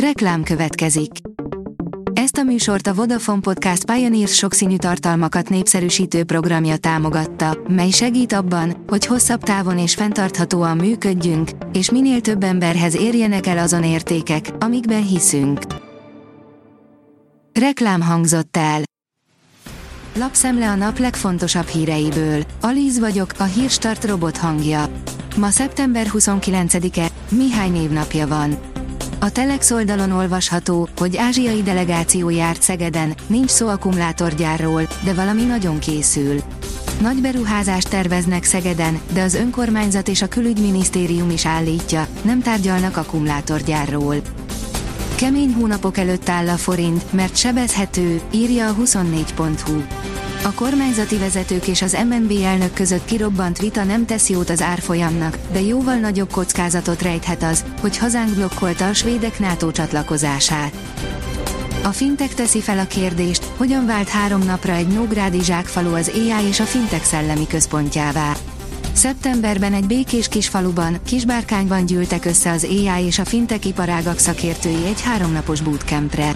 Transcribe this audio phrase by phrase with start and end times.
[0.00, 1.10] Reklám következik.
[2.12, 8.84] Ezt a műsort a Vodafone Podcast Pioneers sokszínű tartalmakat népszerűsítő programja támogatta, mely segít abban,
[8.86, 15.06] hogy hosszabb távon és fenntarthatóan működjünk, és minél több emberhez érjenek el azon értékek, amikben
[15.06, 15.60] hiszünk.
[17.52, 18.82] Reklám hangzott el.
[20.18, 22.42] Lapszemle a nap legfontosabb híreiből.
[22.60, 24.88] Alíz vagyok, a hírstart robot hangja.
[25.36, 28.74] Ma szeptember 29-e, Mihály névnapja van.
[29.18, 35.78] A Telex oldalon olvasható, hogy ázsiai delegáció járt Szegeden, nincs szó akkumulátorgyárról, de valami nagyon
[35.78, 36.42] készül.
[37.00, 44.16] Nagy beruházást terveznek Szegeden, de az önkormányzat és a külügyminisztérium is állítja, nem tárgyalnak akkumulátorgyárról.
[45.14, 49.82] Kemény hónapok előtt áll a forint, mert sebezhető, írja a 24.hu.
[50.46, 55.38] A kormányzati vezetők és az MNB elnök között kirobbant vita nem tesz jót az árfolyamnak,
[55.52, 60.72] de jóval nagyobb kockázatot rejthet az, hogy hazánk blokkolta a svédek NATO csatlakozását.
[61.82, 66.46] A Fintech teszi fel a kérdést, hogyan vált három napra egy nógrádi zsákfalu az AI
[66.48, 68.32] és a Fintech szellemi központjává.
[68.92, 75.02] Szeptemberben egy békés kisfaluban, Kisbárkányban gyűltek össze az AI és a Fintech iparágak szakértői egy
[75.02, 76.34] háromnapos bootcampre.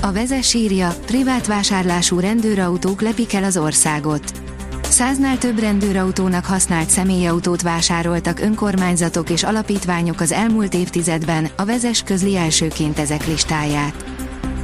[0.00, 4.22] A vezes írja, privát vásárlású rendőrautók lepik el az országot.
[4.82, 12.36] Száznál több rendőrautónak használt személyautót vásároltak önkormányzatok és alapítványok az elmúlt évtizedben, a vezes közli
[12.36, 14.04] elsőként ezek listáját.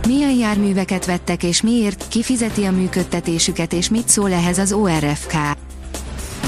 [0.07, 5.35] Milyen járműveket vettek és miért, kifizeti a működtetésüket és mit szól ehhez az ORFK?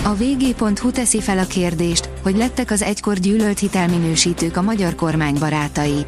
[0.02, 5.36] A vg.hu teszi fel a kérdést, hogy lettek az egykor gyűlölt hitelminősítők a magyar kormány
[5.38, 6.06] barátai.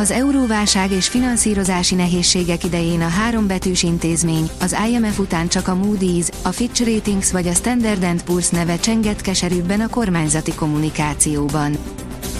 [0.00, 5.76] Az euróválság és finanszírozási nehézségek idején a három betűs intézmény, az IMF után csak a
[5.76, 11.76] Moody's, a Fitch Ratings vagy a Standard Poor's neve csengett keserűbben a kormányzati kommunikációban.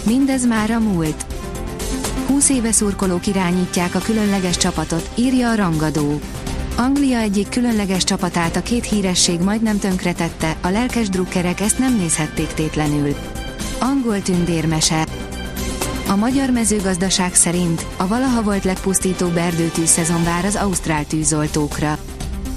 [0.06, 1.26] Mindez már a múlt.
[2.26, 6.20] 20 éve szurkolók irányítják a különleges csapatot, írja a rangadó.
[6.76, 12.46] Anglia egyik különleges csapatát a két híresség majdnem tönkretette, a lelkes drukkerek ezt nem nézhették
[12.46, 13.14] tétlenül.
[13.78, 15.06] Angol tündérmese
[16.10, 21.98] a magyar mezőgazdaság szerint a valaha volt legpusztítóbb erdőtűz szezon vár az ausztrál tűzoltókra.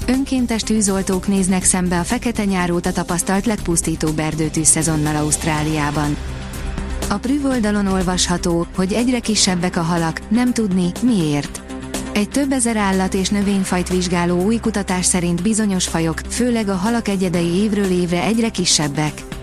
[0.06, 6.16] Önkéntes tűzoltók néznek szembe a fekete nyár óta tapasztalt legpusztítóbb erdőtűz szezonnal Ausztráliában.
[7.08, 11.62] A Prüv oldalon olvasható, hogy egyre kisebbek a halak, nem tudni, miért.
[12.12, 17.08] Egy több ezer állat és növényfajt vizsgáló új kutatás szerint bizonyos fajok, főleg a halak
[17.08, 19.33] egyedei évről évre egyre kisebbek.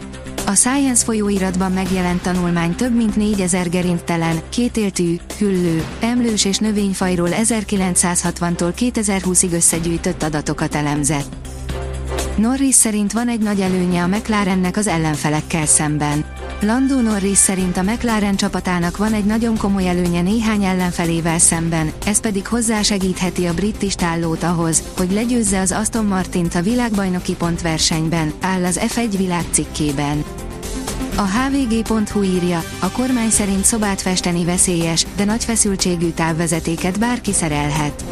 [0.52, 8.74] A Science folyóiratban megjelent tanulmány több mint 4000 gerinttelen, kétéltű, hüllő, emlős és növényfajról 1960-tól
[8.78, 11.36] 2020-ig összegyűjtött adatokat elemzett.
[12.38, 16.26] Norris szerint van egy nagy előnye a McLarennek az ellenfelekkel szemben.
[16.62, 22.20] Lando Norris szerint a McLaren csapatának van egy nagyon komoly előnye néhány ellenfelével szemben, ez
[22.20, 28.64] pedig hozzásegítheti a brit istállót ahhoz, hogy legyőzze az Aston Martint a világbajnoki pontversenyben, áll
[28.66, 30.24] az F1 világ cikkében.
[31.22, 38.04] A hvg.hu írja, a kormány szerint szobát festeni veszélyes, de nagy feszültségű távvezetéket bárki szerelhet.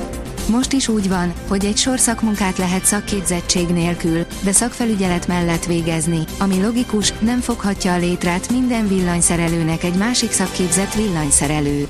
[0.49, 6.19] Most is úgy van, hogy egy sor szakmunkát lehet szakképzettség nélkül, de szakfelügyelet mellett végezni,
[6.39, 11.87] ami logikus, nem foghatja a létrát minden villanyszerelőnek egy másik szakképzett villanyszerelő.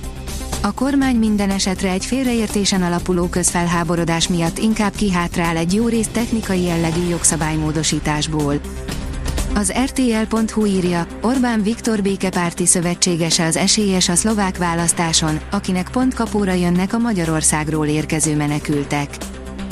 [0.61, 6.61] A kormány minden esetre egy félreértésen alapuló közfelháborodás miatt inkább kihátrál egy jó részt technikai
[6.61, 8.59] jellegű jogszabálymódosításból.
[9.53, 16.53] Az RTL.hu írja, Orbán Viktor békepárti szövetségese az esélyes a szlovák választáson, akinek pont kapóra
[16.53, 19.17] jönnek a Magyarországról érkező menekültek.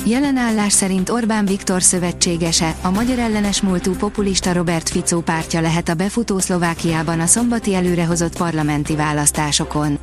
[0.04, 5.88] Jelen állás szerint Orbán Viktor szövetségese, a magyar ellenes múltú populista Robert Ficó pártja lehet
[5.88, 9.98] a befutó Szlovákiában a szombati előrehozott parlamenti választásokon.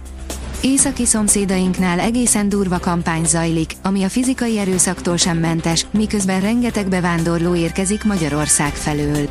[0.61, 7.55] Északi szomszédainknál egészen durva kampány zajlik, ami a fizikai erőszaktól sem mentes, miközben rengeteg bevándorló
[7.55, 9.29] érkezik Magyarország felől.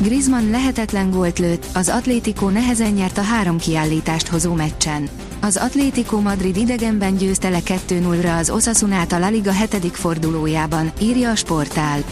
[0.00, 5.08] Griezmann lehetetlen gólt lőtt, az Atlético nehezen nyert a három kiállítást hozó meccsen.
[5.40, 7.58] Az Atlético Madrid idegenben győzte le
[7.88, 9.96] 2-0-ra az Osasunát a La Liga 7.
[9.96, 12.02] fordulójában, írja a sportál.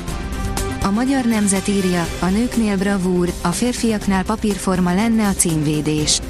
[0.82, 6.20] A magyar nemzet írja, a nőknél bravúr, a férfiaknál papírforma lenne a címvédés.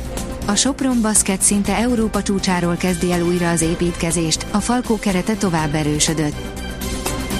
[0.46, 5.74] A Sopron Basket szinte Európa csúcsáról kezdi el újra az építkezést, a Falkó kerete tovább
[5.74, 6.36] erősödött.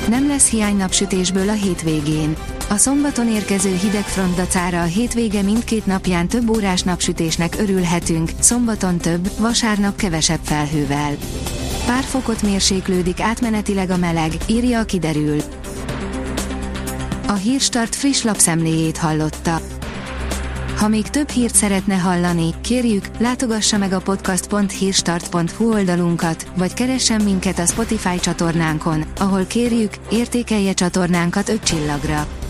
[0.09, 2.37] Nem lesz hiány napsütésből a hétvégén.
[2.71, 8.99] A szombaton érkező hideg front dacára a hétvége mindkét napján több órás napsütésnek örülhetünk, szombaton
[8.99, 11.17] több, vasárnap kevesebb felhővel.
[11.87, 15.41] Pár fokot mérséklődik átmenetileg a meleg, írja a kiderül.
[17.27, 19.61] A Hírstart friss lapszemléjét hallotta.
[20.77, 27.59] Ha még több hírt szeretne hallani, kérjük, látogassa meg a podcast.hírstart.hu oldalunkat, vagy keressen minket
[27.59, 32.27] a Spotify csatornánkon, ahol kérjük, értékelje csatornánkat 5 csillagra.